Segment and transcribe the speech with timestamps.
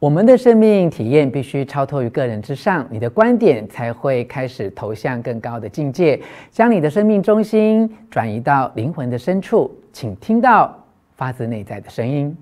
[0.00, 6.18] 我们的生命体验必须超脱于个人之上，你的观点才会开始投向更高的境界，
[6.50, 9.70] 将你的生命中心转移到灵魂的深处。
[9.92, 10.74] 请听到
[11.16, 12.34] 发自内在的声音。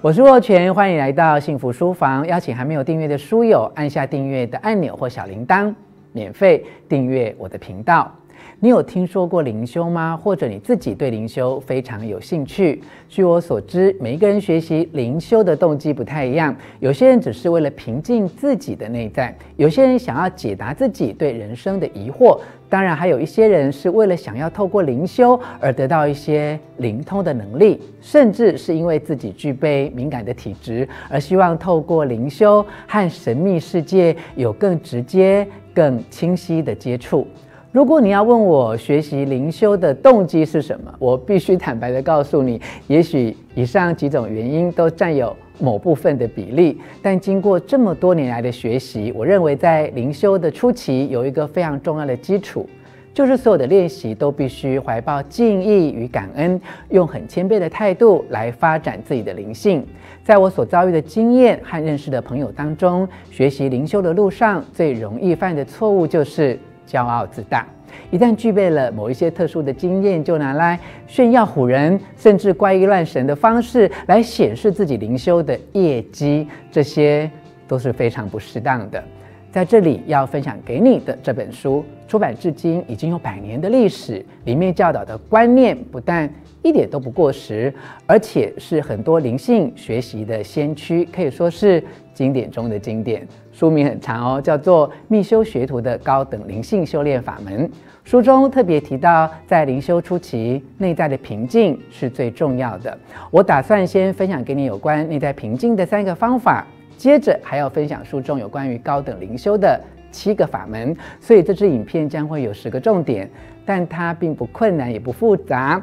[0.00, 2.26] 我是若权，欢迎来到幸福书房。
[2.26, 5.72] 邀请还没有订阅的书友按下订阅的按钮或小铃铛，
[6.10, 8.12] 免费订阅我的频道。
[8.60, 10.16] 你有听说过灵修吗？
[10.16, 12.82] 或者你自己对灵修非常有兴趣？
[13.08, 16.54] 据我所知，每一个人学习灵修的动机不太一样。
[16.80, 37.26] 有些人只是为了平静自己的内在，有些人想要解答自己对人生的疑惑，当然还有一些人是为了想要透过灵修而得到一些灵通的能力，甚至是因为自己具备敏感的体质，而希望透过灵修和神秘世界有更直接、更清晰的接触。
[37.70, 46.80] 如果你要问我学习灵修的动机是什么，我必须坦白地告诉你，也许以上几种原因都占有某部分的比例。
[47.02, 52.66] 但经过这么多年来的学习，我认为在灵修的初期有一个非常重要的基础，
[53.12, 59.86] 就是所有的练习都必须怀抱敬意与感恩，用很谦卑的态度来发展自己的灵性。
[60.24, 66.58] 在我所遭遇的经验和认识的朋友当中，学习灵修的路上最容易犯的错误就是。
[66.90, 67.66] 骄傲自大，
[68.10, 77.30] 一旦具备了某一些特殊的经验，就拿来炫耀唬人，甚至怪异乱神的方式来显示自己灵修的业绩，这些
[77.66, 79.02] 都是非常不适当的。
[79.50, 86.30] 在这里要分享给你的这本书，出版至今已经有百年的历史，里面教导的观念不但
[86.62, 87.72] 一点都不过时，
[88.06, 91.82] 而且是很多灵性学习的先驱，可以说是
[92.12, 93.26] 经典中的经典。
[93.52, 97.68] 书名很长哦，叫做《密修学徒的高等灵性修炼法门》。
[98.04, 102.96] 书中特别提到，在灵修初期，内在的平静是最重要的。
[103.30, 106.66] 我打算先分享给你有关内在平静的三个方法，
[106.96, 109.80] 接着还要分享书中有关于高等灵修的
[110.18, 110.96] 七个法门。
[111.20, 113.30] 所以这支影片将会有十个重点，
[113.64, 115.80] 但它并不困难也不复杂，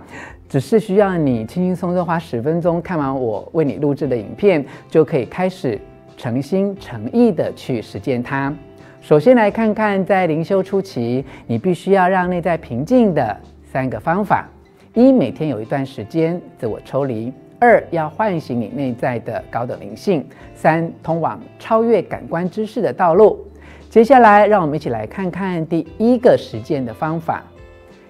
[0.49, 5.79] 只是需要你轻轻松松花十分钟看完我为你录制的影片，就可以开始。
[6.17, 8.53] 诚心诚意地去实践它。
[9.01, 14.47] 首先来看看，在灵修初期，你必须要让内在平静的三个方法：
[14.93, 20.21] 一、每天有一段时间自我抽离；二、要唤醒你内在的高等灵性；
[20.55, 23.45] 三、通往超越感官知识的道路。
[23.95, 27.41] 接下来，让我们一起来看看第一个实践的方法：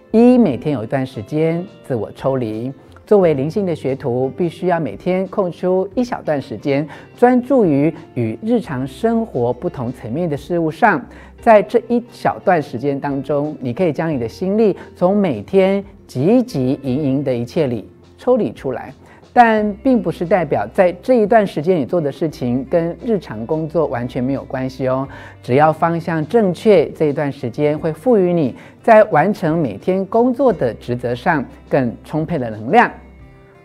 [0.09, 2.73] 一、每天有一段时间自我抽离。
[3.05, 10.99] 作为灵性的学徒，必须要每天空出一小段时间，专注于与日常生活不同层面的事物上。
[11.39, 18.91] 在这一小段时间当中，你可以将你的心力从每天汲汲营营的一切里抽离出来。
[19.37, 25.05] 但并不是代表在这一段时间你做的事情跟日常工作完全没有关系哦。
[25.43, 32.89] 只要方向正确，这一段时间会赋予你在完成每天工作的职责上更充沛的能量。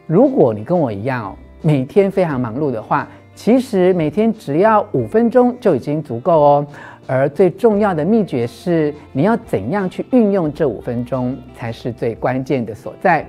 [0.08, 6.66] 如果你跟我一样，每天非常忙碌的话，其实每天只要五分钟就已经足够哦。
[7.06, 13.24] 而最重要的秘诀是，你要怎样去运用这五分钟，才是最关键的所在。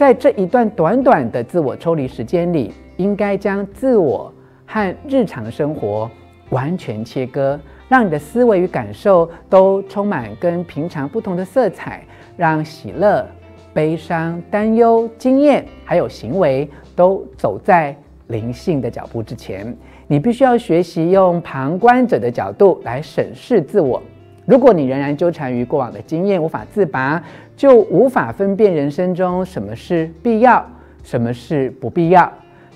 [0.00, 4.32] 在这一段短短的自我抽离时间里，应该将自我
[4.64, 6.10] 和日常生活
[6.48, 12.02] 完全切割，让你的思维与感受都充满跟平常不同的色彩，
[12.34, 13.28] 让喜乐、
[13.74, 16.66] 悲伤、担忧、经验还有行为
[16.96, 17.94] 都走在
[18.28, 19.76] 灵性的脚步之前。
[20.06, 24.02] 你必须要学习用旁观者的角度来审视自我。
[24.46, 27.22] 如果你仍然纠缠于过往的经验无法自拔，
[27.60, 30.66] 就无法分辨人生中什么是必要，
[31.02, 32.32] 什么是不必要。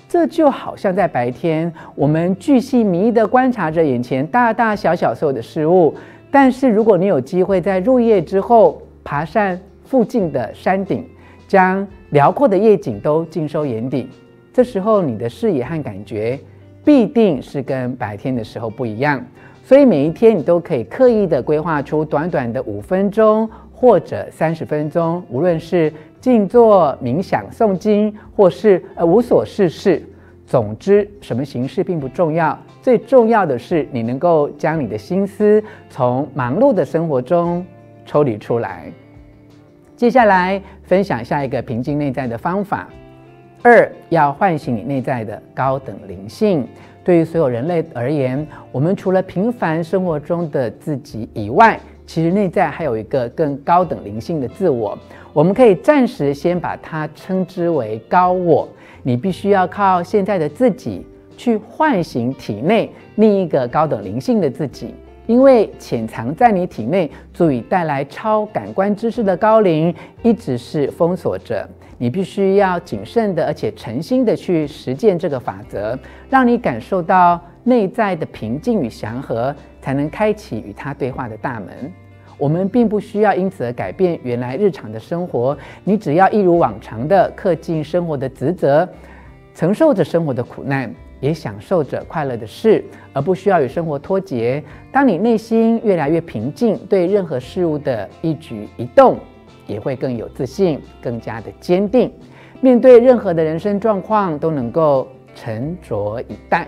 [0.07, 5.95] 这就好像在白天，我们巨细靡遗地观察着眼前大大小小所有的事物，
[6.29, 11.03] 但是如果你有机会在入夜之后爬上附近的山顶，
[11.47, 14.07] 将辽阔的夜景都尽收眼底，
[14.53, 16.39] 这时候你的视野和感觉
[16.83, 19.19] 必定是跟白天的时候不一样。
[19.63, 25.91] 所以每一天你都可以刻意的规划出短短的五分钟或者三十分钟，无论是
[26.21, 30.01] 静坐、冥想、诵经，或是呃无所事事，
[30.47, 37.65] 总之什么形式并不重要，最重要的是你能够将你的心思从忙碌的生活中
[38.05, 38.91] 抽离出来。
[39.95, 42.87] 接下来分享下一个平静内在的方法。
[43.61, 46.67] 二，要唤醒你内在的高等灵性。
[47.03, 54.97] 对于所有人类而言，我们除了平凡生活中的自己以外，其实内在还有一个更高等灵性的自我。
[55.33, 58.67] 我们可以暂时先把它称之为高我。
[59.03, 61.05] 你必须要靠现在的自己
[61.37, 64.95] 去唤醒体内另一个高等灵性的自己，
[65.27, 69.93] 因为潜藏在你体内足以带来超感官知识的高灵
[70.23, 71.67] 一直是封锁着。
[71.97, 75.97] 你必须要谨慎的而且诚心的去实践这个法则，
[76.29, 81.91] 让你感受到内在的平静与祥和，才能开启与他对话的大门。
[82.37, 88.87] 我们并不需要因此而改变原来日常的生活，你只要一如往常的恪尽生活的职责，
[89.53, 92.83] 承受着生活的苦难，也享受着快乐的事，
[93.13, 94.61] 而不需要与生活脱节。
[94.91, 99.17] 当你内心越来越平静，对任何事物的一举一动
[99.65, 102.11] 也会更有自信，更加的坚定，
[102.61, 106.67] 面对任何的人生状况都能够沉着以待。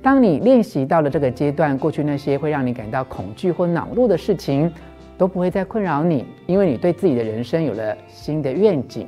[0.00, 4.72] 当你练习到了这个阶段，过去那些会让你感到恐惧或恼怒的事情，
[5.16, 9.06] 都不会再困扰你，因为你对自己的人生有了新的愿景。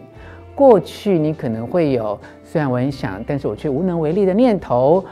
[0.55, 5.03] 过去你可能会有，虽然我很想，但是我却无能为力的念头，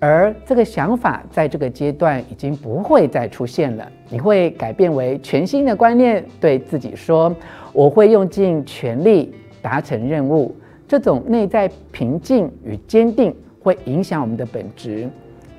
[0.00, 3.90] 而这个想法在这个阶段已经不会再出现了。
[4.10, 7.34] 你会改变为全新的观念，对自己说
[7.72, 9.32] ：“我会用尽全力
[9.62, 10.54] 达成任务。”
[10.86, 15.08] 这种内在平静与坚定会影响我们的本质。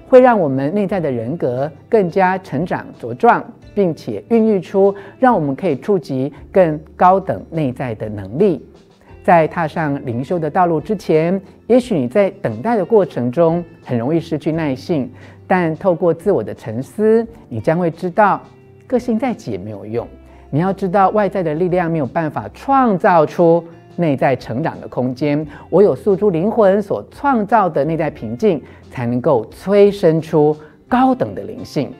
[0.09, 3.45] 会让我们内在的人格更加成长茁壮，
[3.75, 8.65] 并且孕育出让我们可以触及更高等内在的能力。
[9.23, 15.07] 在踏上灵修的道路之前，也许你在等待的过程中很容易失去耐性，
[15.45, 18.41] 但透过自我的沉思，你将会知道，
[18.87, 20.07] 个性再急也没有用。
[20.49, 23.63] 你要知道，外在的力量没有办法创造出
[23.99, 30.55] 内在成长的空间，唯有诉诸灵魂所创造的内在平静，才能够催生出
[30.87, 31.91] 高等的灵性。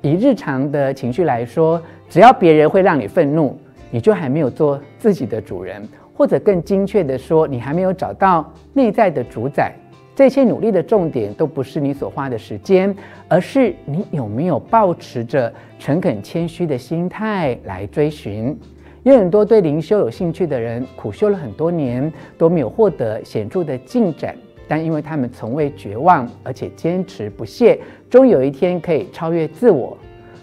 [0.00, 3.58] 以日常的情绪来说，只要别人会让你愤怒，
[3.90, 5.82] 你就还没有做自己的主人，
[6.14, 9.72] 或者更精确的说，你还没有找到内在的主宰。
[10.14, 12.94] 这些努力的重点都不是你所花的时间，
[13.28, 18.56] 而是你有没有抱持着诚恳谦虚的心态来追寻。
[19.04, 24.36] 有很多对灵修有兴趣的人，苦修了很多年，都没有获得显著的进展。
[24.68, 29.98] 但因为他们从未绝望，而且坚持不懈，终有一天可以超越自我。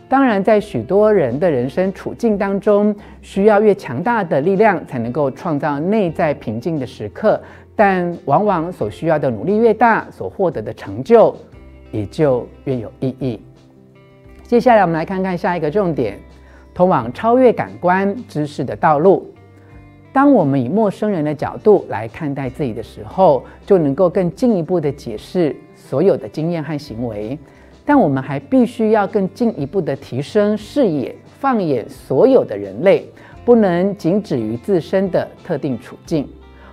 [0.10, 7.42] 当然，在许多人的人生处境当中，需要越强大的力量才能够创造内在平静的时刻。
[7.78, 11.34] 但往往所需要的努力越大，所获得的成就
[11.92, 13.40] 也就越有意义。
[14.44, 16.20] 接下来，我们来看看下一个重点。
[16.80, 19.30] 通往超越感官知识的道路。
[20.14, 27.38] 当我们以陌生人的角度来看待自己的时候，就能够更进一步的解释所有的经验和行为。
[27.84, 33.06] 但我们还必须要更进一步的提升视野，放眼所有的人类，
[33.44, 36.26] 不能仅止于自身的特定处境。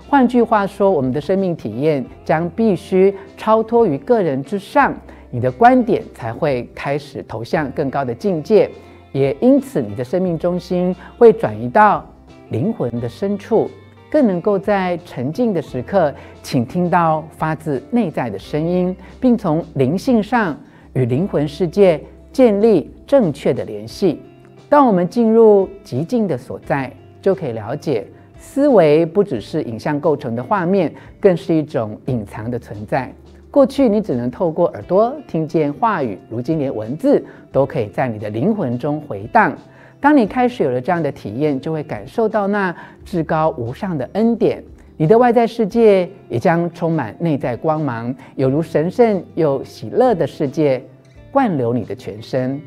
[0.08, 4.94] 换句话说，我们的生命体验将必须超脱于个人之上，
[5.32, 8.70] 你的观点才会开始投向更高的境界。
[9.16, 12.04] 也因此，你的生命中心会转移到
[12.50, 13.70] 灵魂的深处，
[14.10, 20.54] 更能够在沉静的时刻，倾听到发自内在的声音，并从灵性上
[20.92, 21.98] 与灵魂世界
[22.30, 24.20] 建立正确的联系。
[24.68, 26.92] 当我们进入极静的所在，
[27.22, 28.06] 就可以了解，
[28.38, 33.10] 思维不只是影像构成的画面，更是一种隐藏的存在。
[33.56, 39.56] 过去你只能透过耳朵听见话语，如今连文字都可以在你的灵魂中回荡。
[39.98, 44.62] 当你开始有了这样的体验，就会感受到那至高无上的恩典。
[44.98, 50.84] 你的外在世界也将充满内在光芒，有如神圣又喜乐的世界
[51.32, 52.60] 灌流你的全身。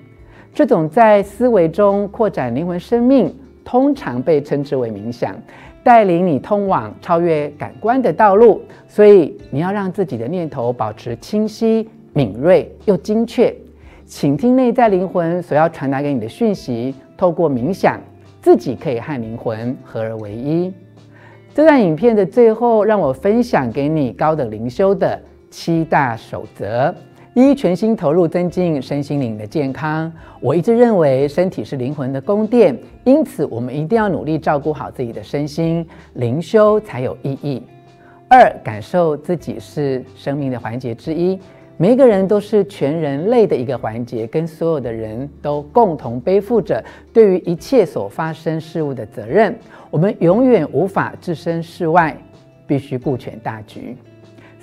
[0.56, 3.32] 这种在思维中扩展灵魂生命，
[3.64, 5.36] 通常被称之为冥想。
[5.84, 13.56] 带领你通往超越感官的道路，所以你要让自己的念头保持清晰、敏锐又精确，
[14.06, 16.94] 倾听内在灵魂所要传达给你的讯息。
[17.18, 18.00] 透过冥想，
[18.42, 20.72] 自己可以和灵魂合而为一。
[21.54, 25.20] 这段影片的最后，让我分享给你高等灵修的
[25.50, 26.94] 七大守则。
[27.36, 30.12] 一、全心投入增进身心灵的健康。
[30.42, 37.62] 我一直认为身体是灵魂的宫殿，因此我们一定要努力照顾好自己的身心，灵修才有意义。
[38.28, 41.40] 二、感受自己是生命的环节之一，
[41.78, 46.84] 每一个人都是全人类的一个环节，跟所有的人都共同背负着
[47.14, 49.58] 对于一切所发生事物的责任。
[49.90, 52.16] 我们永远无法置身事外，
[52.68, 53.96] 必须顾全大局。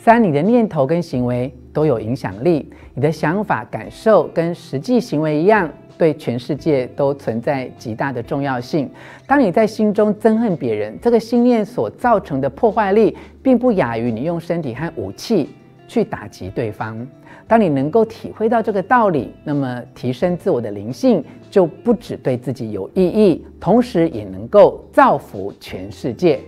[0.06, 2.70] 三，你的念头跟行为都有影响力。
[2.94, 8.88] 你的想法、感受跟实际行为一样，对全世界都存在极大的重要性。
[9.26, 15.48] 当你在心中憎恨别人，这个心念所造成的破坏力，并不亚于你用身体和武器
[15.88, 17.04] 去打击对方。
[17.48, 26.38] 当你能够体会到这个道理，那么提升自我的灵性就不只对自己有意义，同时也能够造福全世界。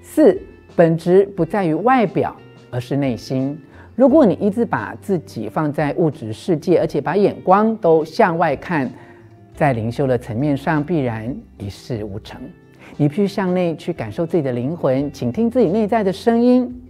[0.00, 0.40] 四，
[0.74, 2.34] 本质不在于外表，
[2.74, 3.56] 而是内心。
[3.94, 8.90] 如果你一直把自己放在物质世界，而且把眼光都向外看，
[9.54, 12.40] 在灵修的层面上必然一事无成。
[12.96, 16.82] 你必须向内去感受自己的灵魂，倾听自己内在的声音。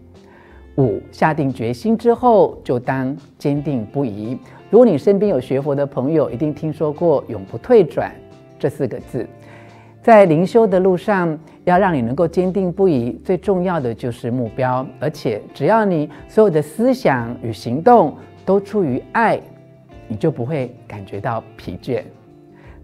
[0.79, 4.39] 五，下定决心之后，就当坚定不移。
[4.71, 8.11] 如果你身边有学佛的朋友，一定听说过“永不退转”
[8.59, 9.29] 这四个字。
[10.05, 14.87] 在灵修的路上，要让你能够坚定不移，最重要的就是目标。
[15.01, 19.41] 而且，只要你所有的思想与行动都出于爱，
[20.07, 22.03] 你就不会感觉到疲倦。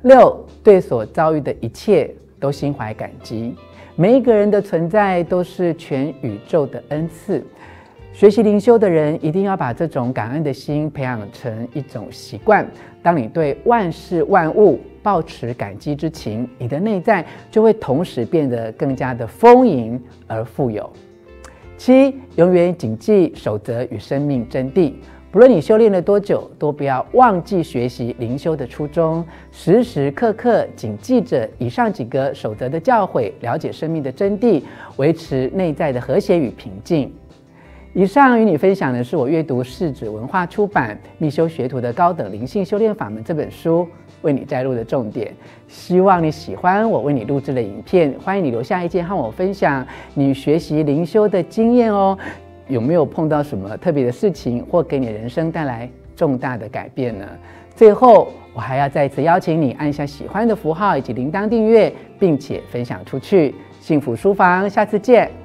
[0.05, 0.35] 六，
[0.65, 3.55] 对所遭遇的一切都心怀感激。
[3.97, 7.45] 每一个人的存在都是全宇宙的恩赐。
[8.15, 12.67] 学习灵修的人一定要把这种感恩的心培养成一种习惯。
[13.03, 20.89] 当你对万事万物抱持感激之情，你的内在就会同时变得更加的丰盈而富有。
[21.77, 24.93] 七，永远谨记守则与生命真谛。
[25.33, 34.61] 不论你修炼了多久，都不要忘记学习灵修的初衷，时时刻刻谨记着以上几个守则的教诲，了解生命的真谛，
[34.97, 37.13] 维持内在的和谐与平静。
[37.95, 43.89] 以上与你分享的是我阅读世子文化出版《密修学徒的高等灵性修炼法门》这本书
[44.23, 45.35] 为你摘录的重点。
[45.69, 52.17] 希望你喜欢我为你录制的影片，欢迎你留下意见和我分享你学习灵修的经验哦。
[52.69, 57.27] 有没有碰到什么特别的事情，或给你人生带来重大的改变呢？
[57.75, 63.55] 最后，我还要再次邀请你按下喜欢的符号以及铃铛订阅，并且分享出去。
[63.81, 65.40] 幸福书房，下次见。